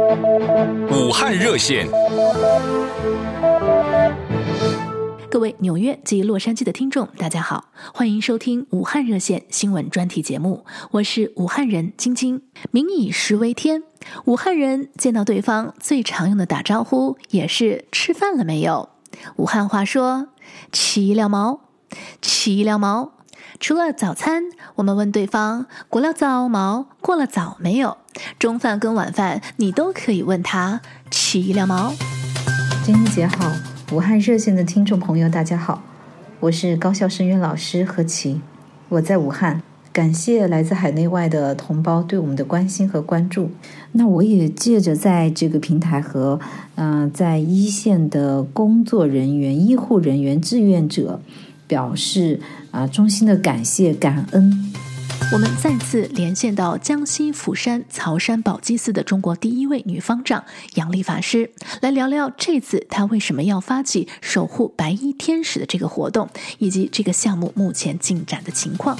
[0.00, 1.86] 武汉热线，
[5.30, 12.44] 各位纽约及洛杉矶的听众，大家好，欢迎收听武汉热线新闻专题节目，我是武汉人晶晶。
[12.70, 13.82] 民以食为天，
[14.24, 18.88] 武汉人见到对方最常用的打招呼也是吃饭了没有？
[19.36, 20.28] 武汉话说
[20.72, 21.60] 起了毛，
[22.22, 23.12] 起了毛。
[23.58, 24.44] 除了早餐，
[24.76, 27.98] 我们问对方过了早毛，过了早没有？
[28.38, 31.92] 中饭跟晚饭，你都可以问他起两毛。
[32.84, 33.52] 晶晶姐好，
[33.92, 35.82] 武汉热线的听众朋友大家好，
[36.40, 38.40] 我是高校生源老师何琪，
[38.88, 43.50] 我在武汉，感谢来自海内外的同胞对我们的关心和关注。
[43.92, 46.40] 那我也借着在这个平台和
[46.74, 51.20] 嗯、在一线的工作人员、医护人员、志愿者。
[51.70, 52.40] 表示
[52.72, 54.72] 啊，衷心的感谢感恩。
[55.32, 60.44] 我们再次连线到江西抚山曹山宝鸡寺的中国第一位女方丈
[60.74, 66.28] 杨丽法师，来聊聊这次她为什么要发起守护白衣天使的这个活动，
[66.58, 68.98] 以及这个项目目前进展的情况。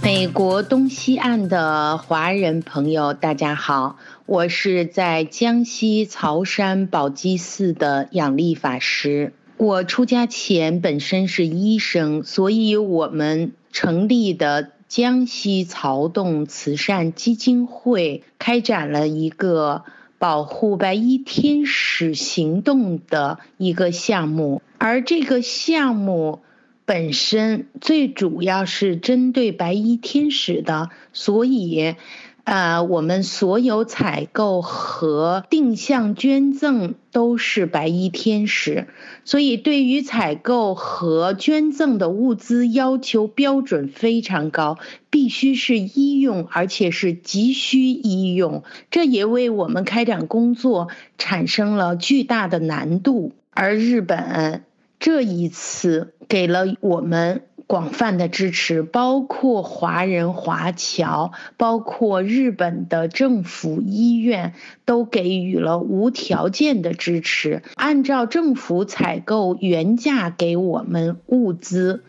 [0.00, 3.96] 美国东西岸的华人朋友，大家好，
[4.26, 9.32] 我是在江西曹山宝鸡寺的杨丽法师。
[9.56, 19.84] 我出家前本身是医生，所以我们成立的江西曹洞慈善基金会开展了一个
[20.18, 26.42] 保护白衣天使行动的一个项目，而这个项目
[26.84, 31.96] 本身最主要是针对白衣天使的，所以。
[32.44, 38.88] 呃，我们所有采购和定向捐赠都是白衣天使，
[39.24, 48.64] 所以对于采购和捐赠的物资要求标准非常高，必须是医用，而且是急需医用。
[48.90, 54.64] 这也为我们开展工作产生了巨大的难度，而日本
[54.98, 57.42] 这一次给了我们。
[57.72, 64.52] 广泛的支持，包括华人华侨，包括日本的政府医院，
[64.84, 72.04] 都给予了无条件的支持，按照政府采购原价给我们物资，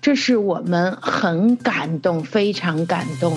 [0.00, 3.32] 这是我们很感动，非常感动，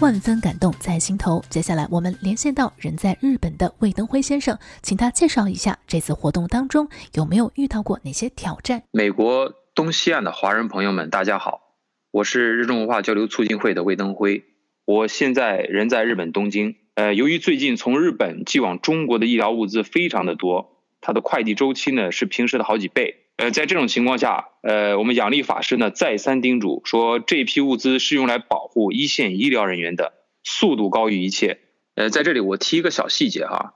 [0.00, 1.40] 万分感动在心头。
[1.48, 8.82] 接下来我们连线到人在日本的魏登辉先生，请他介绍一下这次活动当中有没有遇到过哪些挑战？
[8.90, 9.48] 美国。
[9.78, 11.76] 东西岸的华人朋友们，大家好，
[12.10, 14.42] 我是日中文化交流促进会的魏登辉，
[14.84, 16.74] 我现在人在日本东京。
[16.96, 23.28] 呃，由于最近从日本寄往中国的医疗物资非常的多，它的快递周期呢是平时的好几倍。
[23.36, 30.12] 呃，在这种情况下，呃，我们杨丽法师呢再三叮嘱说，这批物资是用来保护一线医疗人员的，
[30.42, 31.60] 速度高于一切。
[31.94, 33.74] 呃，在这里我提一个小细节哈，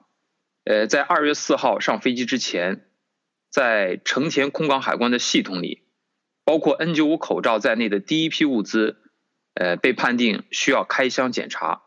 [0.64, 2.86] 呃，在二月四号上飞机之前，
[3.52, 5.82] 在成田空港海关的系统里。
[6.44, 8.96] 包括 N95 口罩在内的第一批物资，
[9.54, 11.82] 呃，被判定需要开箱检查。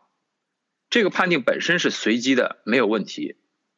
[0.88, 3.36] 这个判定本身是随机的，没有问题。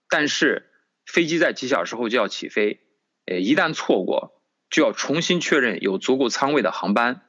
[0.09, 0.71] 但是
[1.05, 2.81] 飞机在几小时后就要起飞，
[3.27, 7.23] 呃，一旦错过，就要重新确认有足够舱位的航班。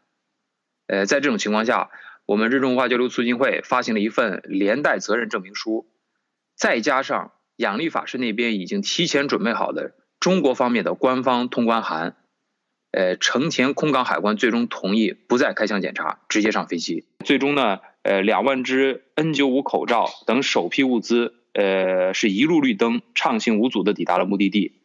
[0.88, 1.90] 呃，在这种情况下，
[2.26, 5.90] 我们日中文化交流促进会发行了一份连带责任证明书，
[6.56, 12.16] 再加上杨丽法师那边已经提前准备好的中国方面的官方通关函。
[12.92, 17.06] 呃，成田空港海关最终同意不再开箱检查，直接上飞机。
[17.24, 24.82] 最终呢，呃，两万只 N95 口罩等首批物资，呃，是一路绿灯，畅行无阻的抵达了目的地。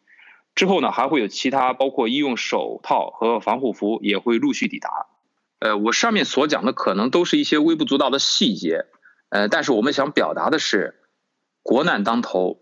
[0.54, 5.06] 之后呢，还会有其他，包括医用手套和防护服也会陆续抵达。
[5.60, 8.84] 呃，我上面所讲的可能都是一些微不足道的细节，
[9.30, 11.00] 呃，但是我们想表达的是，
[11.62, 12.60] 国难当头，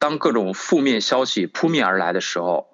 [0.00, 2.66] 当各种负面消息扑面而来的时候，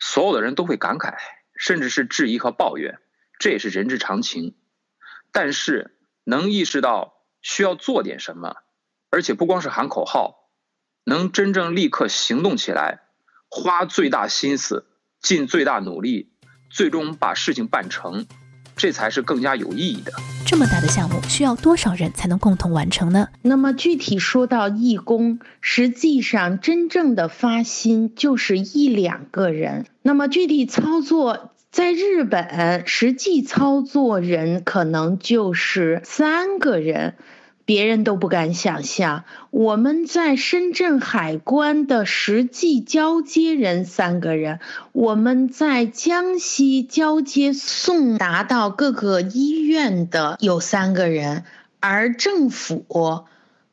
[0.00, 1.14] 所有的人都会感慨。
[1.60, 3.00] 甚至是质疑和抱怨，
[3.38, 4.56] 这也是人之常情。
[5.30, 5.94] 但是
[6.24, 8.56] 能意识到需要做点什么，
[9.10, 10.48] 而且不光是喊口号，
[11.04, 13.02] 能真正立刻行动起来，
[13.50, 14.86] 花最大心思，
[15.20, 16.32] 尽最大努力，
[16.70, 18.26] 最终把事情办成。
[18.80, 20.10] 这才是更加有意义的。
[20.46, 23.28] 这么大的项目，需要多少人才能共同完成呢？
[23.42, 29.84] 那么具体说到义工，实际上真正的发心就是一两个人。
[30.00, 37.14] 那么具体操作，在日本实际操作人可能就是三个人。
[37.70, 44.58] 别人都不敢想象，我们在深圳海关的实际交接人三个人，
[44.90, 51.44] 我们在江西交接送达到各个医院的有三个人，
[51.78, 52.84] 而政府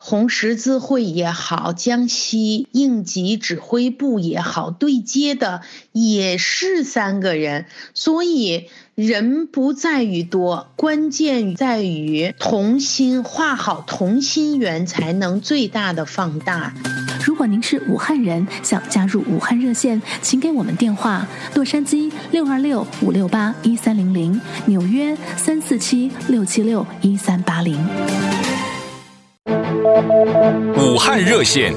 [0.10, 5.60] 红十字会也好，江西应急指挥部也好，对接的
[5.92, 16.74] 也是三个人，所以人不在于多，关键在于同心，画好同心圆才能最大的放大。
[17.26, 27.78] 如果您是武汉人，想加入武汉热线，请给我们电话：洛杉矶六二六五六八一三零零，纽约三四七六七六一三八零。
[30.78, 31.74] 武汉热线，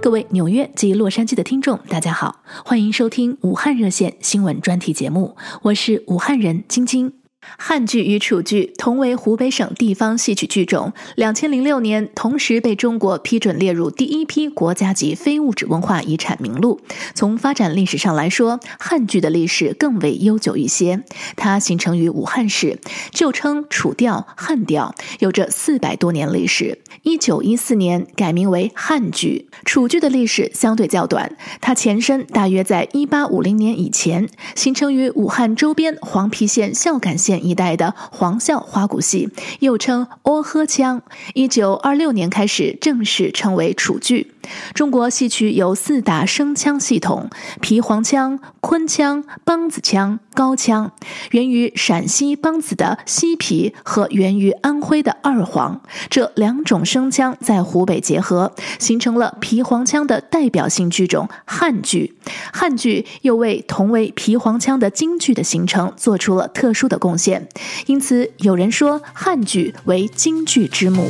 [0.00, 7.21] 各位纽约及洛杉矶的听众，大家好，欢迎收听武汉热线新闻专题节目，我是武汉人晶晶。
[7.58, 16.80] 汉剧与楚剧同为湖北省地方戏曲剧种，两千零六年同时被中国批准列入第一批国家级非物质文化遗产名录。
[17.14, 21.02] 从发展历史上来说，汉剧的历史更为悠久一些。
[21.36, 22.78] 它形成于武汉市，
[23.10, 26.78] 旧称楚调、汉调，有着四百多年历史。
[27.02, 29.48] 一九一四年改名为汉剧。
[29.64, 37.31] 楚剧的历史相对较短，它前身大约在一八五零年以前，形成于武汉周边黄陂县孝感县。
[37.38, 39.28] 一带的黄孝花鼓戏，
[39.60, 41.02] 又称哦呵腔，
[41.34, 44.32] 一九二六年开始正式称为楚剧。
[44.74, 47.30] 中国戏曲有四大声腔系统：
[47.60, 50.90] 皮黄腔、昆腔、梆子腔、高腔。
[51.30, 55.80] 源于陕西梆子的西皮和源于安徽的二黄，
[56.10, 62.16] 这两种声腔在湖北结合，形成了皮黄腔的代表性剧种汉剧。
[62.52, 67.48] 汉剧又为同为皮黄腔的京剧的形成做出了特殊的贡献，
[67.86, 71.08] 因此有人说汉剧为京剧之母。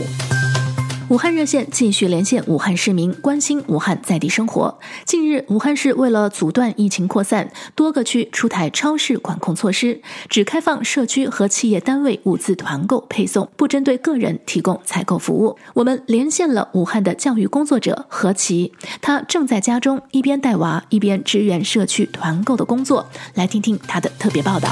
[1.12, 4.79] 武汉热线继续连线武汉市民，关心武汉在地生活。
[5.05, 10.00] 近日，武汉市为了阻断疫情扩散，多个区出台超市管控措施，
[10.31, 15.59] 只开放社区和企业单位物资团购配送，不针对个人提供采购服务。
[15.75, 18.73] 我们连线了武汉的教育工作者何琪，
[19.03, 24.70] 他正在家中一边带娃一边支援社区团购的工作，来听听他的特别报道。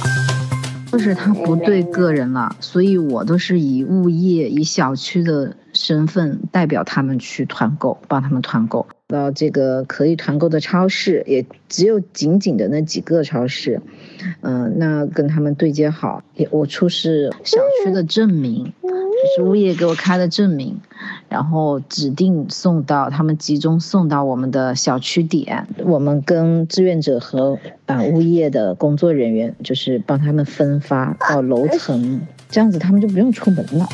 [0.91, 8.87] 就是他不对个人了，所以我都是以物业、以小区的身份代表他们去团购，帮他们团购。
[9.09, 13.81] 到这个可以团购的超市，也只有仅仅的那几个超市。
[14.43, 20.79] 嗯、那跟他们对接好，也我出示小区的证明，就是物业给我开的证明，
[21.31, 25.67] 然后指定送到他们集中送到我们的小区点。
[25.85, 33.89] 我们跟志愿者和啊、物业的工作人员，就是帮他们分发到楼层，这样子他们就不用出门了。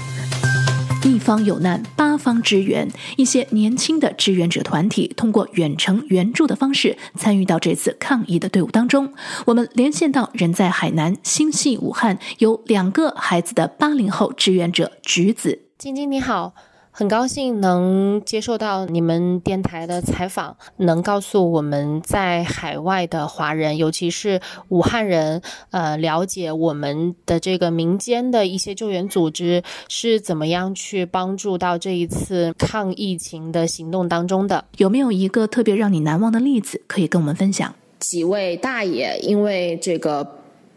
[1.06, 2.90] 一方有难，八方支援。
[3.16, 9.14] 一些年轻的志愿者团体通过远程援助的方式参与到这次抗疫的队伍当中。
[9.44, 15.60] 我们连线到人在海南心系武汉有两个孩子的八零后志愿者橘子。
[15.78, 16.54] 晶晶你好。
[16.98, 24.40] 很高兴能接受到你们电台的采访，能告诉我们在海外的华人，尤其是
[24.70, 34.64] 武汉人，呃，了解我们的这个民间的一些救援组织是怎么样去帮助到这一次抗疫情的行动当中的。
[34.78, 37.74] 有没有一个特别让你难忘的例子可以跟我们分享？
[37.98, 40.26] 几位大爷因为这个。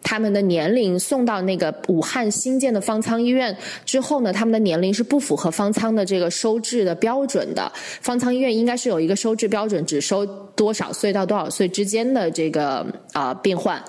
[0.01, 3.55] 他们的年龄送到那个武汉新建的方舱医院
[3.85, 7.71] 之后呢，他们的年龄是不符合方舱的这个收治的标准的。
[8.01, 10.25] 方舱医院应该是有一个收治标准，只收
[10.56, 13.81] 多少岁到多少岁之间的这个啊、病患。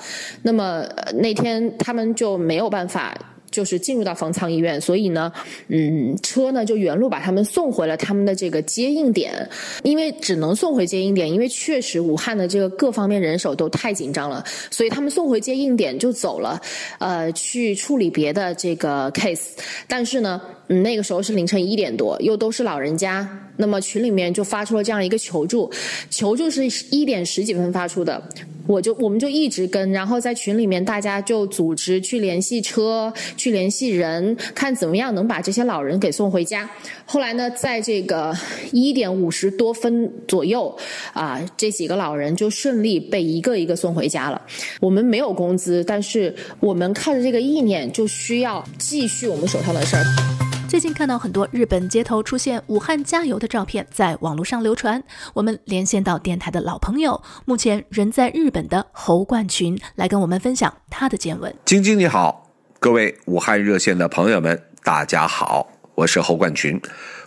[0.43, 3.17] 那么那天他们就没有办法。
[3.51, 5.33] 就是进入到方舱医院，所以呢，
[5.69, 9.49] 嗯，车呢就原路把他们送回了他们的这个接应点，
[9.83, 16.61] 因为只能送回接应点，因为确实武汉的这个各方面人手都太紧张了，所以他们送回接应点就走了，
[16.99, 19.51] 呃，去处理别的这个 case。
[19.87, 20.41] 但是呢，
[20.73, 25.69] 嗯，那个时候是凌晨一点多，又都是老人家，那么群里面就发出了这样一个求助，
[26.09, 28.23] 求助是一点十几分发出的。
[28.69, 36.71] 我就我们就一直跟，然后在群里面大家就组织去联系车，去联系人，看怎么样能把这些老人给送回家。
[37.05, 38.33] 后来呢，在这个
[38.71, 40.73] 一点五十多分左右，
[41.13, 44.41] 啊，这几个老人就顺利被一个一个送回家了。
[44.79, 50.40] 我们没有工资，但是我们靠着这个意念，就需要继续我们手上的事儿。
[50.71, 55.03] 最近看到很多日本街头出现“武汉加油”的照片在网络上流传，
[55.35, 61.53] 我们连线到电台的老朋友，目前人在日本的侯冠群来跟我们分享他的见闻。
[61.65, 62.49] 晶晶你好，
[62.79, 66.81] 各位武汉热线的朋友们，大家好，我是侯冠群，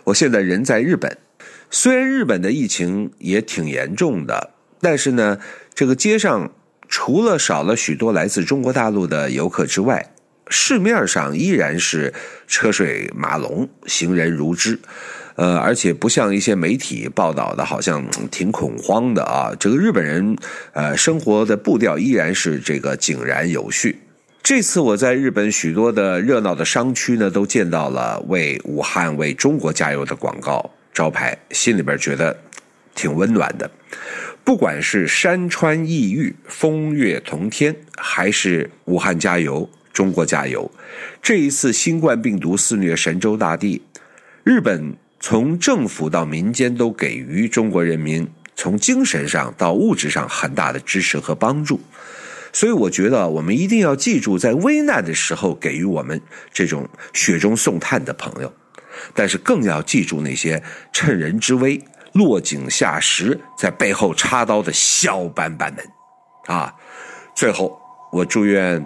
[0.04, 1.18] 我现在人在日本。
[1.70, 5.38] 虽然日本的疫情也挺严重的，但是呢，
[5.74, 6.50] 这个街上
[6.88, 10.13] 除了少了许多来自中国大陆的游客之外，
[10.48, 12.12] 市面上依然是
[12.46, 14.78] 车水马龙，行人如织。
[15.36, 19.50] 呃，而且不像一些媒体报道的，好像挺恐慌的啊。
[19.58, 20.36] 这个日本人，
[20.74, 23.98] 呃，生活的步调依然是这个井然有序。
[24.44, 32.36] 这次我在日本许多的热闹的商区呢，都见到了为武汉、为中国加油的广告招牌，心里边觉得
[32.94, 33.68] 挺温暖的。
[34.44, 40.70] 不管是山川异域、风月同天，还是武汉加油、中国加油，
[41.22, 43.80] 这一次新冠病毒肆虐神州大地，
[44.42, 44.94] 日本。
[45.20, 51.80] 从政府到民间都给予中国人民从精神上到物质上很大的支持和帮助，
[52.52, 56.20] 所以我觉得我们一定要记住，在危难的时候给予我们
[56.52, 58.52] 这种雪中送炭的朋友，
[59.14, 61.82] 但是更要记住那些趁人之危
[62.12, 65.86] 落井下石在背后插刀的小板板们，
[66.54, 66.74] 啊！
[67.34, 67.80] 最后，
[68.12, 68.84] 我祝愿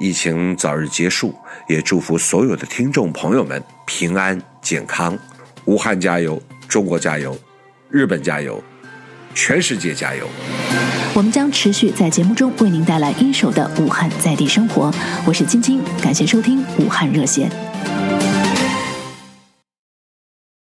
[0.00, 1.34] 疫情早日结束，
[1.68, 5.16] 也祝福所有的听众朋友们平安健康。
[5.66, 7.38] 武汉加油，中国加油，
[7.90, 8.64] 日本加油，
[9.34, 10.26] 全世界加油！
[11.12, 14.90] 我们将持续在节目中为您带来一手的武汉在地生活。
[15.26, 17.50] 我是晶晶，感谢收听武汉热线。